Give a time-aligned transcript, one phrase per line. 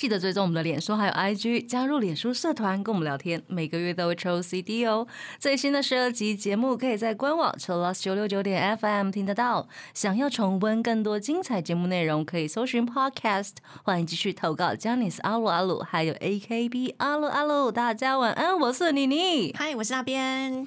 [0.00, 5.06] 记得追踪我们的脸书还有 IG，加入脸书社团跟我们聊天，每个月都会抽 CD 哦。
[5.38, 9.68] 最新的十二集节目可以在官网 Chill Lost 九六九点 FM 听得到。
[9.92, 13.56] 想要重温更多精彩节目内容，可以搜寻 Podcast。
[13.82, 17.70] 欢迎继续投稿 j a n i c e 阿鲁阿鲁，还有 AKB 阿鲁阿鲁。
[17.70, 19.54] 大家晚安，我是妮妮。
[19.54, 20.66] 嗨，我是那边。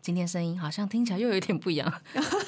[0.00, 1.92] 今天声音好像听起来又有一点不一样，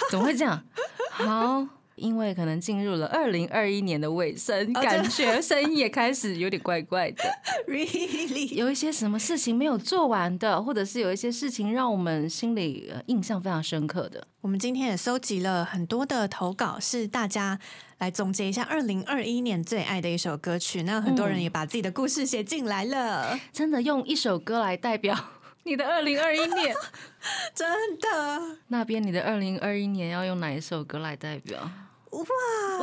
[0.09, 0.63] 怎么会这样？
[1.11, 1.67] 好，
[2.01, 7.23] 因为可能进入了二零二一年的尾声，感 觉声音也开始有点怪怪的。
[7.69, 8.55] Really？
[8.55, 14.27] 有一些什么事情没有做完的，或者是有一些事情让我们心里呃印象非常深刻的。
[14.41, 17.59] 我们今天也收集了很多的投稿，是大家
[17.99, 20.83] 来总结一下二零二一年最爱的一首歌曲。
[20.85, 25.15] 那很多人也把自己的故事写进来了，真的用一首歌来代表
[25.65, 26.75] 你的二零二一年，
[27.55, 31.71] 真的那边你的二零二一年要用哪一首歌来代表？
[32.11, 32.25] 哇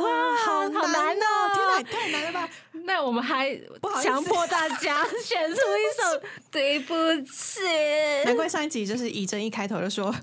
[0.02, 1.54] 哇好好难难哦哦！
[1.54, 2.48] 天哪，也太难了吧！
[2.84, 3.54] 那我们还
[4.02, 6.18] 强迫大家选出一首
[6.50, 7.60] 《对不起》。
[8.24, 10.14] 难怪上一集就是以真一开头就说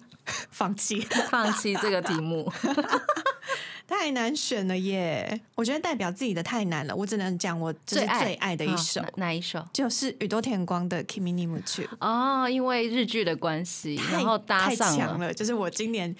[0.49, 2.51] 放弃，放弃这个题目。
[3.87, 5.39] 太难选了耶！
[5.53, 9.63] 我觉得代表自己的太难了，我只能讲我就是最爱的一首，好哪哪一首？
[9.71, 16.13] 就是宇多田光的《Kimi ni m u c 哦，因为日剧的关系，然后搭上了，就是我今年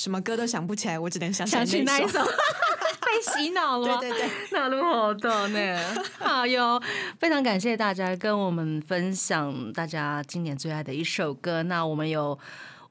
[0.00, 2.18] 什么歌都想不起来，我只能想起来想起那那一首，
[3.04, 3.98] 被洗脑了吗。
[4.00, 5.78] 对对对，那路好的呢，
[6.18, 6.80] 好哟！
[7.18, 11.62] 非常感谢大家跟我们分享大家今年最爱的一首歌。
[11.64, 12.38] 那我们有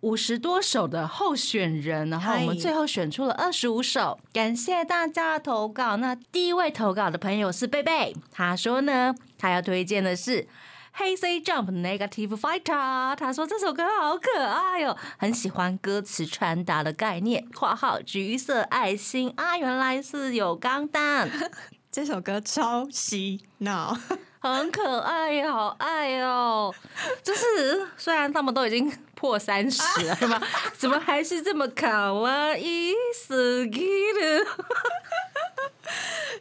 [0.01, 4.19] 五十多首的候选人，然后我们最后选出了二十五首。
[4.31, 5.97] 感谢大家的投稿。
[5.97, 10.47] 那第一位投稿的朋友是贝贝，他说呢，他要推荐的是。
[10.99, 17.47] Hey Say Jump Negative Fighter，他说这首歌好可爱哦，很喜欢歌词传达的概念。
[17.55, 21.29] （括号橘色爱心啊，原来是有钢弹，
[21.89, 23.97] 这首歌超洗脑，
[24.39, 26.75] 很可爱，好爱哦。
[27.23, 30.41] 就是虽然他们都已经破三十了，是吧？
[30.77, 33.79] 怎么还是这么卡哇伊斯基
[34.19, 34.45] 的？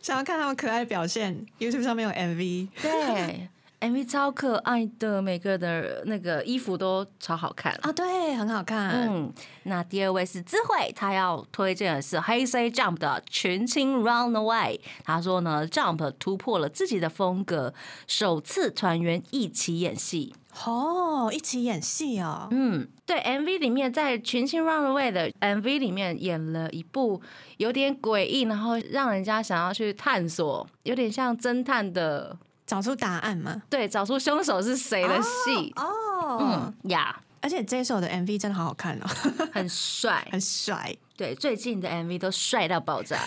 [0.02, 3.48] 想要看他们可爱的表现，YouTube 上面有 MV，对
[3.80, 7.72] ，MV 超可爱的，每个的那个衣服都超好看。
[7.82, 9.32] 啊，对，很好看，嗯，
[9.64, 14.78] 那第二位是智慧，他要推荐的是 Hey Say Jump 的《群青 Run Away》。
[15.04, 17.72] 他说呢，Jump 突破了自己的风格，
[18.06, 20.34] 首次团员一起演戏。
[20.64, 27.22] 哦，一起演戏哦，嗯，对，MV 里面在《群星 Run Away》的 MV 里面演了一部
[27.58, 32.36] 有点诡异，然后让人家想要去探索，有点像侦探的，
[32.68, 35.72] 找出答案吗，对，找出凶手是谁的戏。
[35.76, 39.06] 哦，嗯呀，而且这首的 MV 真的好好看哦，
[39.52, 43.16] 很帅， 很帅，对，最近的 MV 都帅到爆炸。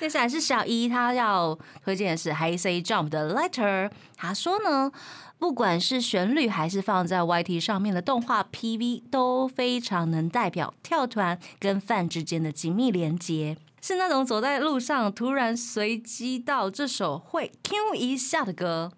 [0.00, 3.90] 接下来是小一，他要推荐的是 Hey Say Jump 的 Letter。
[4.16, 4.90] 他说呢，
[5.38, 13.56] 不管是旋律还是放在 YT 上面的动画 PV，都非常能代表跳团跟饭之间的紧密连接。
[13.86, 18.90] 是那种走在路上突然随机到这首会 Q 一下的歌，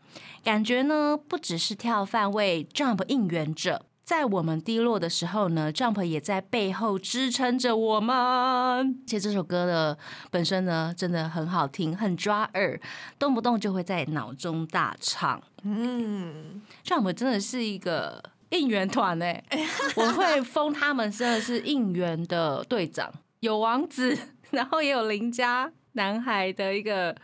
[0.44, 8.14] 感觉呢不只是跳饭为 Jump 应援者，在我们低落的时候呢，Jump 也在背后支撑着我们。
[8.16, 9.98] 而且这首歌的
[10.30, 12.80] 本身呢，真的很好听，很抓耳，
[13.18, 15.42] 动不动就会在脑中大唱。
[15.64, 19.42] 嗯，Jump 真的是一个应援团哎，
[19.96, 24.16] 我会封他们真的是应援的队长，有王子，
[24.50, 27.14] 然后也有邻家男孩的一个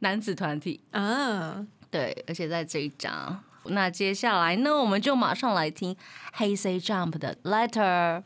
[0.00, 0.80] 男子团体。
[0.90, 5.96] 啊，对，而且在这一章，那接下来呢，我们就马上来听
[6.36, 8.22] Hey Say Jump 的 Letter。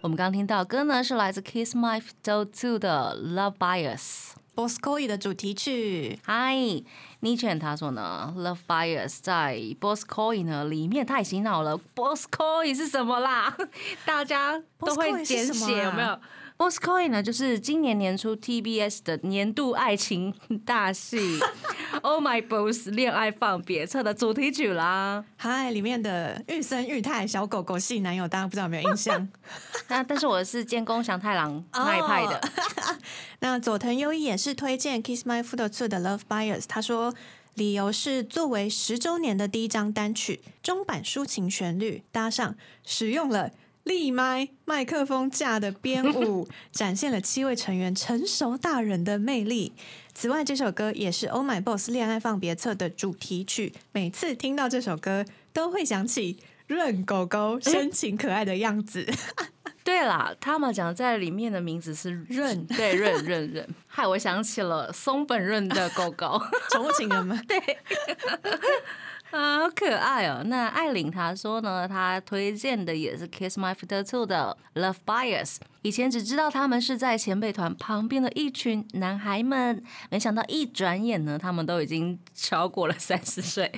[0.00, 4.32] 我们刚听到歌呢，是来自 Kiss My Fiddle Two 的 Love Bias。
[4.54, 6.54] Bosco 的主题曲，嗨
[7.20, 11.76] ，，Niche 他说呢，Love Bias 在 Boss Coin 呢里面太洗脑了。
[11.94, 13.56] Boss Coin 是什么啦？
[14.06, 16.18] 大家都会简写、有没有
[16.56, 20.32] ？Boss Coin 呢，就是今年年初 TBS 的年度爱情
[20.64, 21.18] 大戏
[22.02, 25.24] 《Oh My Boss 恋爱放别册》的主题曲啦。
[25.36, 29.28] 嗨，里面的玉森裕太小狗狗系男友，大家不知道有没有印象？
[29.88, 32.40] 那但是我是监工祥太郎那一派的。
[33.40, 37.14] 那佐藤优一也是推荐 Kiss My Foot Two 的 Love Bias，他说
[37.54, 43.50] 理由是作为十周年的第一张单曲，中版抒情旋律搭上使用了
[43.84, 49.72] 立麦、麦克风架的编舞， 展现了七位成员成熟大人的魅力。
[50.14, 53.72] 此外，这首歌也是《Oh My Boss 恋爱放别册》的主题曲。
[53.92, 59.06] 每次听到这首歌，都会想起润狗狗深情可爱的样子。
[59.84, 66.40] 对啦，他们讲在里面的名字是润对润润润，害我想起了松本润的狗狗。
[66.72, 67.58] 宠物情人们，对，
[69.34, 70.44] 啊，好可爱哦！
[70.46, 75.56] 那艾琳她说呢，她推荐的也是 Kiss My Fiddle Two 的 Love Bias。
[75.82, 83.70] 以前只知道他们是在前辈团旁边的一群男孩们，没想到一转眼呢，他们都已经超过了三十岁，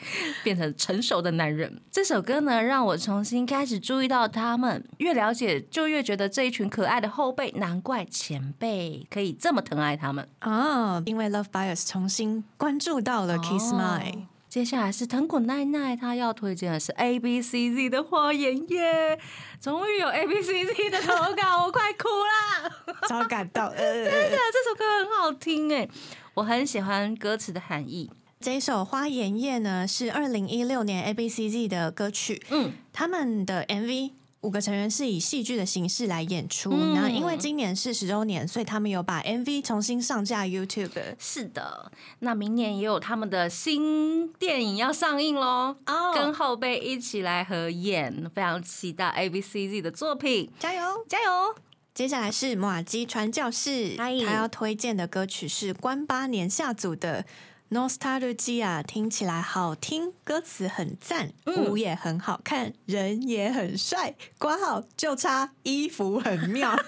[0.45, 1.81] 变成成熟的男人。
[1.91, 10.29] 这首歌呢，让我重新开始注意到他们，越了解就越觉得这一群可爱的后辈，难怪前辈可以这么疼爱他们。
[10.41, 14.13] 啊，因为 Love Bias 重新关注到了 Kiss My。
[14.13, 14.27] 哦
[14.57, 19.19] 接下来是藤果奈奈，她要推荐的是 A B C Z 的花颜夜，
[19.61, 22.71] 终于有 A B C Z 的投稿，我快哭啦！
[23.07, 25.87] 超感动， 呃，真的，这首歌很好听哎，
[26.33, 28.11] 我很喜欢歌词的含义。
[28.41, 34.13] 这一首《花颜夜》呢是二零一六年 A B C Z 的歌曲，嗯，他们的 MV
[34.47, 36.71] 五个成员是以戏剧的形式来演出。
[36.73, 41.17] 嗯那、因为今年是十周年，所以他们有把 MV 重新上架 YouTube。
[41.19, 41.91] 是的，
[42.21, 51.05] 那明年也有他们的新电影要上映喽，哦跟后辈一起来合演，非常期待 A B C Z 的作品，加油！
[51.09, 51.57] 加油！
[51.93, 57.25] 接下来是马基传教士，他要推荐的歌曲是关八年下组的。
[57.69, 66.77] Nostalgia 听起来好听，歌词很赞，嗯舞也很好看，人也很帅，挂号就差衣服很妙。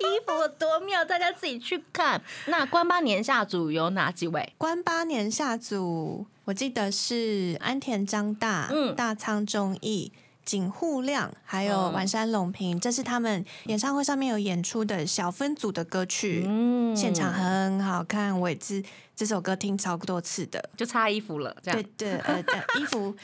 [0.00, 2.22] 衣服有多妙，大家自己去看。
[2.46, 4.54] 那关八年下组有哪几位？
[4.56, 10.12] 关八年下组，我记得是安田张大、嗯大仓忠义、
[10.48, 18.82] 井户亮，还有嗯丸山隆平，这是他们演唱会上面有演出的小分组的歌曲，嗯现场很好看，我也是
[19.14, 20.70] 这首歌听超多次的。
[20.74, 21.82] 就差衣服了，这样。
[21.98, 23.14] 对对，呃，呃衣服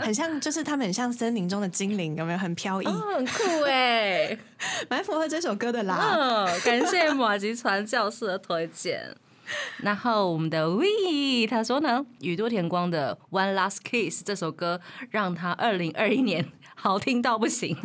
[0.00, 2.86] 很像，就是他们很像森林中的精灵，有没有很飘逸？
[2.86, 4.38] 哦，很酷哎！
[4.88, 6.16] 蛮符合这首歌的啦。
[6.16, 9.16] 嗯，感谢马吉传教士的推荐。
[9.82, 17.76] 然后我们的 We 他说呢，宇多田光的《One Last Kiss》这首歌让他二零二一年好听到不行。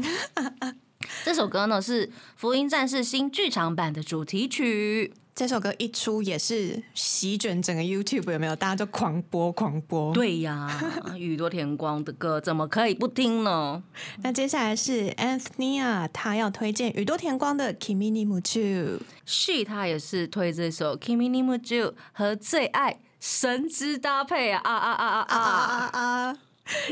[1.24, 5.14] 这首歌呢是《福音战士》新剧场版的主题曲。
[5.38, 8.56] 这首歌一出也是席卷整个 YouTube，有没有？
[8.56, 10.12] 大家就狂播狂播。
[10.12, 10.68] 对呀，
[11.16, 13.84] 宇多田光的歌怎么可以不听呢？
[14.24, 18.98] 那接下来是 Anthony，啊他要推荐宇多田光的《Kimi ni Muchu》。
[19.28, 25.90] She 他也是推这首《Kimi ni Muju》和最爱神之搭配啊啊啊啊啊啊啊！
[25.92, 26.38] 啊啊！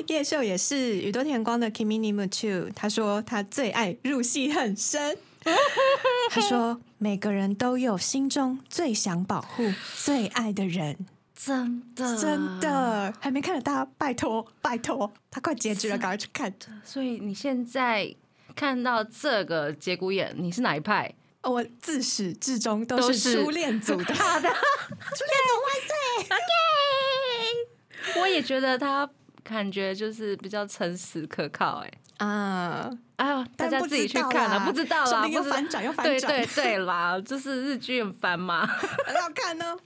[0.05, 5.17] 叶秀也是宇多田光的《Kimi ni Muchu》，他说他最爱入戏很深。
[6.31, 11.05] 他说每个人都有心中最想保护、最爱的人。
[11.35, 12.59] 真的真。
[12.59, 16.51] 的还没看到，大家拜托拜托，他快结局了，赶快去看。
[16.83, 18.11] 所以你现在
[18.55, 21.13] 看到这个节骨眼，你是哪一派？
[21.41, 25.93] 哦我自始至终都是初恋组的，好的，初恋组万 岁。
[28.15, 29.07] OK，我也觉得他
[29.43, 31.93] 感觉就是比较诚实可靠、哎。
[32.18, 38.66] 啊，哎呦，大但不家自己知道去看了，啦不知道啦，说不定又不知道反转又反转对对对啦，就是日剧很烦嘛。
[38.66, 39.76] 很 好看呢。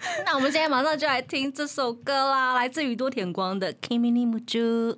[0.25, 4.95] 那我们现在马上就来听这首歌啦，来自宇多田光的《Kimi ni Muju》。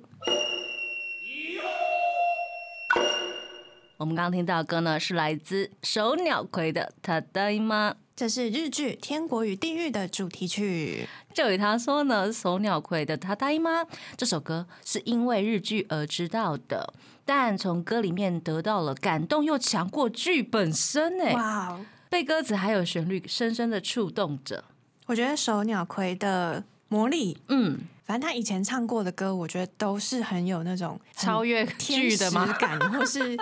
[3.98, 7.92] 我们刚刚听到的歌呢，是来自手鸟葵的《ただいま》。
[8.21, 11.07] 这是日剧《天国与地狱》的主题曲。
[11.33, 13.83] 就以他说呢，手鸟葵的《他答应吗》
[14.15, 16.93] 这首歌是因为日剧而知道的，
[17.25, 21.85] 但从歌里面得到了感动又强过剧本身哎，哇哦！
[22.11, 24.65] 被歌词还有旋律深深的触动着。
[25.07, 32.55] 我觉得手鸟葵的魔力，嗯，反正他以前唱过的歌，我觉得都是很有那种超越剧的吗？
[32.59, 33.35] 感，或是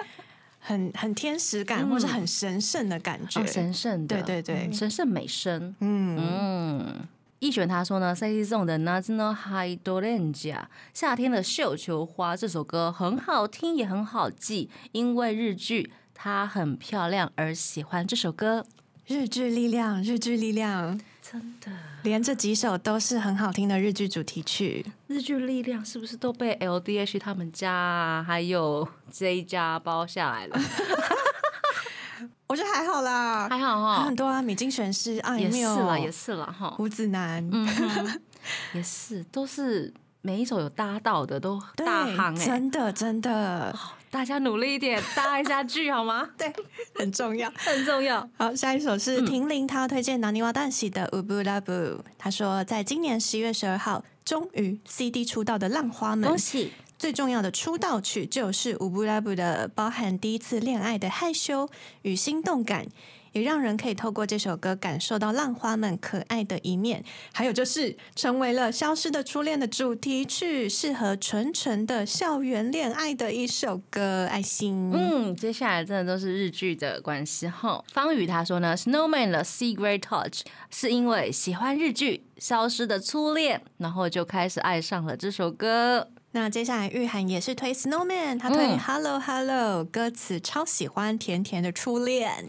[0.60, 3.42] 很很天使感，嗯或是很神圣的感觉。
[3.42, 5.74] 哦，神圣的，对对对嗯神圣美声。
[5.80, 7.08] 嗯，嗯，
[7.40, 10.56] 一璇他说呢，C C Zone 的《Nazuno Hydrangea》
[10.94, 18.66] 夏天的绣球花这首歌很好听，也很好记，因为日剧它很漂亮而喜欢这首歌。
[19.08, 21.72] 日剧力量，日剧力量，真的，
[22.04, 24.86] 连这几首都是很好听的日剧主题曲。
[25.08, 30.60] 日剧力量是不是都被 L D H 他们家啊，还有 J 家包下来了？
[32.48, 34.06] 我觉得还好啦，还好哈。
[34.06, 38.20] 很，多啊，米津玄师、啊也是缪、啦，也是啦哈，胡子男，嗯，
[38.74, 43.78] 也是，都是每一首有搭到的都对大行哎、真的真的，
[44.12, 46.30] 大家努力一点，搭一下剧好吗？
[46.38, 46.52] 对，
[46.96, 47.52] 很重要。
[47.56, 48.28] 很重要。
[48.38, 51.72] 好，下一首嗯是婷玲，她推荐南泥瓦旦喜的《乌布拉布》。
[52.18, 56.72] 她说，在今年十一月十二号，终于 CD 出道的浪花们恭，喜！
[56.98, 61.70] 最重要的出道曲就是《乌布拉布》的，包含第一次恋爱的害羞
[62.02, 62.88] 与心动感，
[63.32, 67.04] 也让人可以透过这首歌感受到浪花们可爱的一面。
[67.34, 74.20] 还有就是成为了《消失的初恋》的主题曲，适合纯纯的校园恋爱的一首歌。
[74.30, 77.84] 爱心，嗯，接下来真的都是日剧的关系哈。
[77.92, 86.10] 方宇他说呢，《Snowman》的《Secret Touch》是因为喜欢日剧《消失的初恋》，然后就开始爱上了这首歌。
[86.32, 92.48] 那接下来玉涵也是推 Snowman，他推嗯 Hello Hello，、歌词超喜欢甜甜的初恋。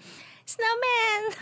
[0.51, 1.33] Snowman，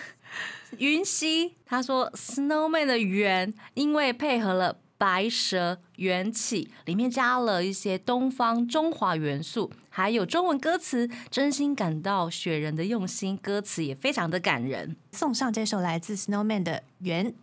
[0.76, 14.94] 云溪他说，Snowman 的圆因为配合了白蛇缘起，里面加了一些东方中华元素，还有中文歌词，真心感到雪人的用心，歌词也非常的感人。
[15.12, 17.34] 送上这首来自 Snowman 的圆。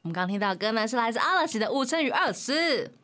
[0.00, 2.54] 我们刚听到的歌呢是来自阿拉西的《五乘以二十》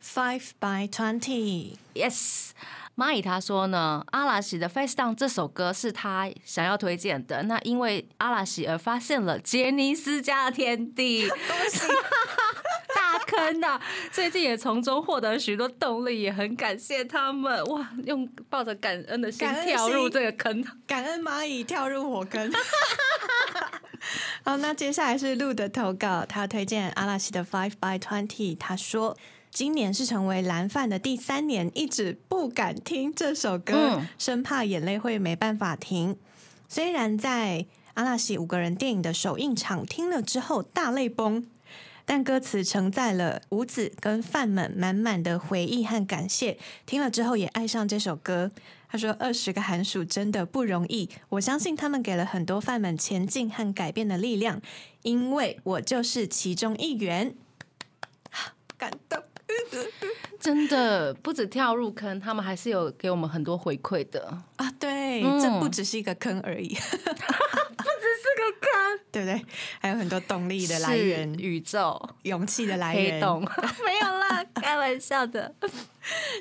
[0.03, 2.49] Five by Twenty，，Yes。
[2.97, 7.43] 蚂蚁他说呢，阿拉西的《Face Down》这首歌是他想要推荐的。
[7.43, 11.29] 那因为阿拉西而发现了杰尼斯家的天地，
[12.95, 13.79] 大坑呐、
[14.11, 17.63] 最近也从中获得许多动力，也很感谢他们。
[17.65, 20.65] 哇，用抱着感恩的心跳入这个坑。
[20.87, 22.51] 感恩蚂蚁跳入火坑。
[24.43, 29.15] 好，那接下来是鹿的投稿，他推荐阿拉西的 Five by Twenty，他说。
[29.51, 36.17] 今年是成为蓝饭的第三年，一直不敢听这首歌，嗯生怕眼泪会没办法停。
[36.67, 41.47] 虽然在阿拉西五个人电影的首映场听了之后大泪崩，
[42.05, 46.59] 但歌词承载了五子跟饭们满满的回忆和感谢。
[46.85, 48.51] 听了之后也爱上这首歌。
[48.89, 54.61] 他说：“二十个寒暑真的不容易，我相信他们给了很多饭们前进和改变的力量，
[55.01, 57.35] 因为我就是其中一员。
[58.77, 59.21] ”感动。
[60.39, 64.27] 真的不止跳入坑，他们还是有给我们很多回馈的。
[64.57, 66.97] 啊，对，嗯这不只是一个坑而已，是
[68.35, 69.45] 个坑对不对？
[69.79, 73.13] 还有很多动力的来源、宇宙勇气的来源。
[73.15, 73.41] 黑洞，
[73.85, 75.53] 没有啦， 开玩笑的。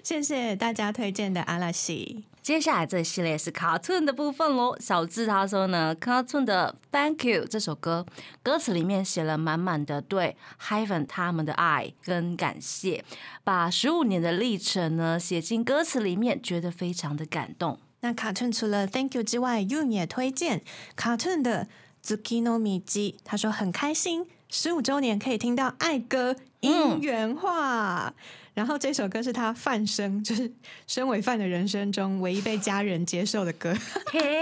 [0.03, 2.25] 谢谢大家推荐的阿拉西。
[2.41, 4.77] 接下来这系列是 cartoon 的部分喽。
[4.79, 8.07] 小智他说呢，cartoon 的 Thank You 这首歌，
[8.45, 13.03] 歌词里面写了满满的对 Hyven 他们的爱跟感谢，
[13.43, 17.81] 把十五年的历程呢写进歌词里面，觉得非常的感动。
[18.07, 20.63] 那卡顿除了 Thank you 之外，Yun 也推荐
[20.95, 21.67] 卡顿的
[22.05, 28.15] Zukino Miji，他说很开心，十五周年可以听到爱歌音源化。
[28.55, 30.53] 然后这首歌是他范生， 就是
[30.87, 33.75] 身为范的人生中唯一被家人接受的歌。
[34.13, 34.41] 嘿，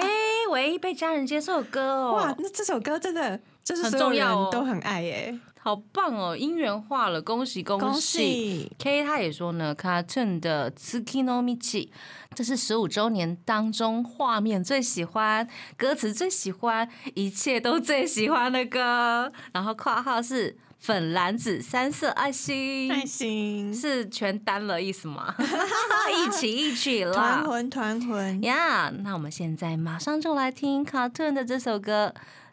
[0.51, 5.41] 唯一被家人接受的歌哦哇哦，，那这首歌真的就是很所有重要哦人都很爱耶！
[5.59, 11.89] 好棒哦，音源化了，恭喜恭喜！K 他也说呢，Cartoon 的 Tsukino Michi，
[12.35, 19.33] 这是十五周年当中画面最喜欢、歌词最喜欢、一切都最喜欢的歌。
[19.53, 25.35] 然后括号是粉蓝紫三色爱心，爱心是全单了意思吗？
[26.13, 27.45] 一起一起团啦！
[27.47, 32.13] 魂团魂，呀那我们现在马上就来听 Cartoon 的这首歌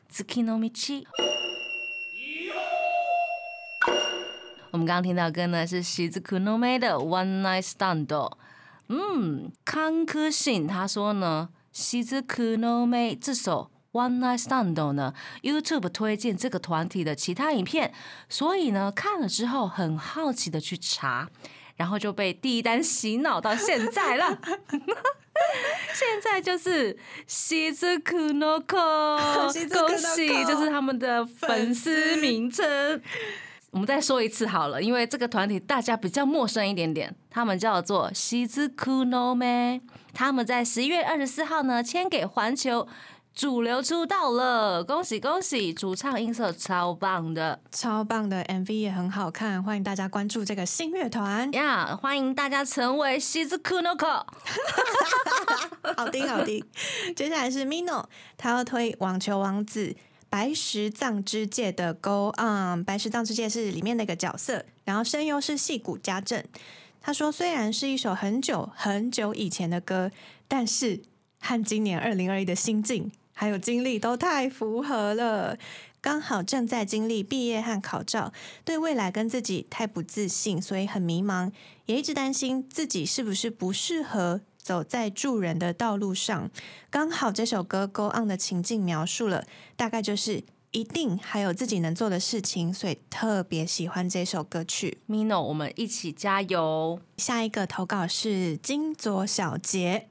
[0.15, 1.03] 《Tsukino Michi》。
[4.69, 8.07] 我们刚刚听到的歌呢是喜子 Kunome 的《One Night Stand》。
[8.93, 17.93] 嗯，康科信他说呢，西子 Kunome 这首《One Night Stand》呢，YouTube 推荐这个团体的其他影片，
[18.27, 21.29] 所以呢看了之后很好奇的去查，
[21.77, 24.37] 然后就被第一单洗脑到现在了。
[25.95, 33.01] 现在就是西子 Kunoko， 喜恭喜，就是他们的粉丝名称。
[33.71, 39.81] 我们再说一次好了，因为这个团体大家比较陌生一点点，他们叫做西之 Kuno Me，
[40.13, 42.85] 他们在十一月二十四号呢签给环球
[43.33, 45.73] 主流出道了，恭喜恭喜！
[45.73, 51.49] 主唱音色超棒的超棒的 MV 也很好看，欢迎大家关注这个新乐团。
[51.53, 54.25] 呀欢迎大家成为西之 Kunoko。
[55.95, 56.61] 好听好听。
[57.15, 58.03] 接下来是 Mino，
[58.37, 59.87] 他要推《网球王子》
[60.31, 62.79] 白石藏之介的《Go On》。
[62.85, 66.41] 白石藏之介是里面那个角色，然后声优是戏骨家政。
[67.01, 70.09] 他说，虽然是一首很久很久以前的歌，
[70.47, 71.01] 但是
[71.41, 73.11] 和今年二零二一的心境。
[73.33, 75.57] 还有经历都太符合了。
[75.99, 78.31] 刚好正在经历毕业和考照，
[78.63, 81.51] 对未来跟自己太不自信，所以很迷茫，
[81.87, 86.49] 也一直担心自己是不是不适合走在助人的道路上。
[86.89, 94.99] 刚好这首歌《Go On》的情境描述了，大概就是一定还有自己能做的事情，所以特别喜欢这首歌曲。
[95.09, 97.01] Mino，我们一起加油！
[97.17, 100.07] 下一个投稿是金左小杰，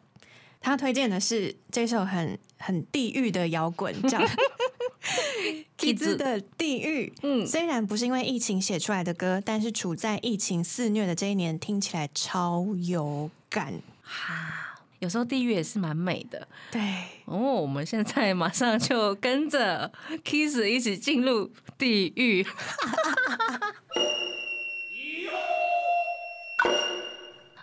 [0.61, 4.19] 他推荐的是这首很很地狱的摇滚，叫
[5.78, 7.12] Kids 的地狱。
[7.23, 13.80] 嗯，虽然不是因为疫情写出来的歌，但是处在疫情肆虐的这一年，听起来超有感。
[14.12, 16.80] 哈，有时候地狱也是蛮美的对，
[17.26, 17.38] 哦。
[17.38, 19.92] 我们现在马上就跟着
[20.24, 22.44] Kiss 一起进入地狱。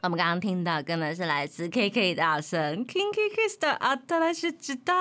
[0.03, 4.93] 我们刚刚听到跟的是来自 KK 大神 Kinky Kiss 的《阿特拉斯时代》。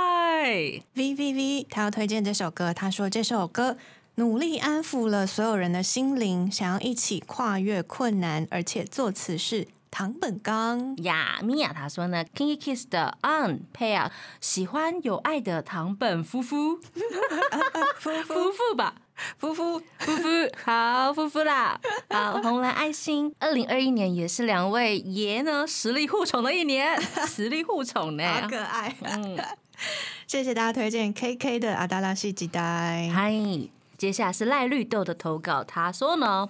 [0.95, 2.75] V V V，他要推荐这首歌。
[2.75, 3.77] 他说这首歌
[4.17, 10.97] 努力安抚了所有人的心灵，想要一起跨越困难，而且作词是唐本刚。
[10.99, 16.77] 呀，米娅她说呢，Kinky Kiss 的 On Pair，喜欢有爱的唐本夫妇，
[17.99, 18.95] 夫夫妇吧，
[19.39, 20.29] 夫夫，夫妇，
[20.65, 23.35] 好夫妇啦，好红蓝爱心。
[23.39, 28.25] 二零二一年也是两位爷呢实力互宠的一年， 实力互宠呢。
[28.43, 28.95] 好可爱。
[29.03, 29.39] 嗯，
[30.27, 33.11] 谢谢大家推荐 K K 的阿达拉西吉代。
[33.15, 33.33] 嗨，
[33.97, 36.49] 接下来是赖绿豆的投稿，他说呢，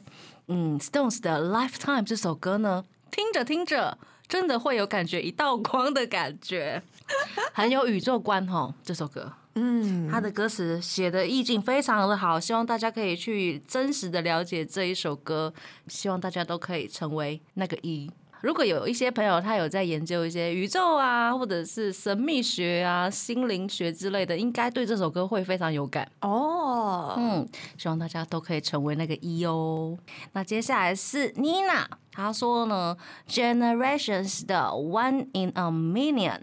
[0.48, 3.96] 嗯，Stones 的《Lifetime》这首歌呢，听着听着，
[4.28, 6.82] 真的会有感觉一道光的感觉，
[7.54, 8.74] 很有宇宙观哦。
[8.82, 15.52] 这首歌，嗯，他的歌词写的意境非常的好，希望大家可以去真实的了解这一首歌，
[15.88, 18.10] 希望大家都可以成为那个一。
[18.42, 26.06] 如果有一些朋友他有在研究一些宇宙啊，或者是神秘学啊、心灵学之类的，应该对这首歌会非常有感。
[26.20, 29.96] 哦，嗯，希望大家都可以成为那个一哦。
[30.32, 32.96] 那接下来是妮娜，她说呢
[33.28, 36.40] ，Generations 的 One in a Million，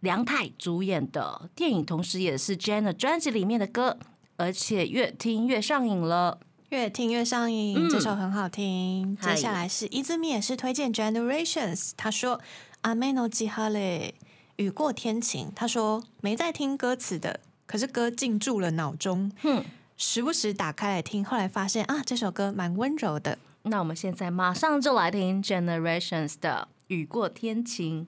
[0.00, 3.98] 梁太主演的电影，同时也是 Jenna 专辑里面的歌，
[4.36, 6.38] 而且越听越上瘾了。
[6.76, 9.16] 越听越上瘾，嗯这首很好听。
[9.16, 12.38] 接下来是伊兹米也是推荐 Generations，他说
[12.82, 14.14] 阿梅诺吉哈嘞，
[14.56, 15.50] 雨过天晴。
[15.56, 19.64] 他说没在听歌词的，可是歌进驻了脑中，哼，
[19.96, 23.38] 时不时打开来听，后来发现啊，这首歌蛮温柔的。
[23.62, 28.06] 那我们现在马上就来听 Generations 的《雨过天晴》。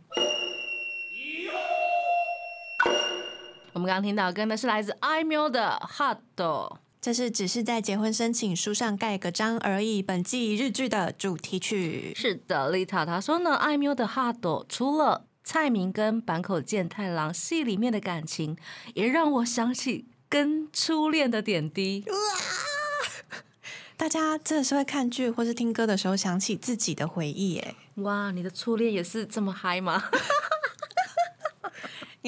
[3.72, 6.18] 我们刚刚听到歌呢是来自 i m u 的 Hot。
[7.00, 10.02] 这是只是在结婚申请书上盖个章而已。
[10.02, 18.56] 本季日剧的主题曲，是的，丽塔她说呢，艾喵的哈朵除了蔡明跟坂口健太郎戏里面的感情，
[18.94, 22.04] 也让我想起跟初恋的点滴。
[23.96, 30.02] 大家真的是会看剧或是听歌的时候想起自己的回忆，耶，哇，你的初恋也是这么嗨吗？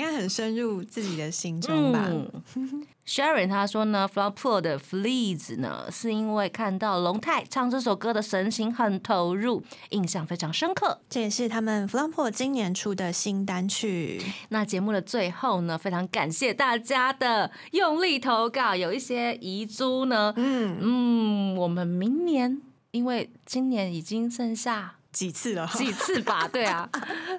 [0.00, 2.08] 应该很深入自己的心中吧。
[2.08, 11.00] 嗯 Sharon 他说呢 f l o p l o 的 Fleas 呢，是因为看到龙太唱这首歌的神情很投入，印象非常深刻。
[11.08, 14.22] 这也是他们 f l a m p o 今年出的新单曲。
[14.50, 25.66] 那节目的最后呢，非常感谢大家的用力投稿，有一些遗珠呢，嗯，嗯，我们明年，因为今年已经剩下几次了？
[25.74, 26.48] 几次吧？
[26.52, 26.88] 对啊，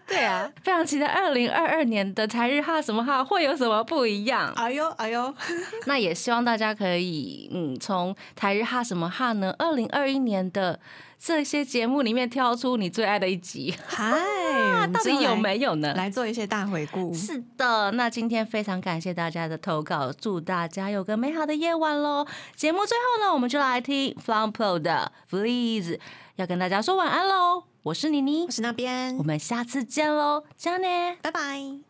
[0.07, 4.51] 对啊，非常期待二零二二年的台日哈什么哈会有什么不一样。
[4.55, 5.33] 哎呦哎呦，
[5.85, 9.53] 那也希望大家可以，嗯，从台日哈什么哈呢？
[9.57, 10.79] 二零二一年的
[11.17, 14.17] 这些节目里面挑出你最爱的一集，嗨，
[14.91, 15.93] 到底有没有呢？
[15.93, 17.13] 来做一些大回顾？
[17.13, 22.25] 是的，那今天非常感谢大家的投稿，祝大家有个美好的夜晚喽！
[22.55, 25.99] 节目最后呢，我们就来听 From Pro 的 Please，
[26.35, 27.63] 要跟大家说晚安喽！
[27.83, 30.87] 我是妮妮我，是那边我，们下次见喽，加呢。
[31.21, 31.81] 拜拜。